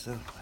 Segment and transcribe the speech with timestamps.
[0.00, 0.39] so.